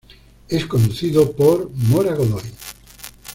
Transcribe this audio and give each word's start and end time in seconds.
Es 0.49 0.65
conducido 0.65 1.31
por: 1.31 1.69
Mora 1.69 2.15
Godoy. 2.15 2.41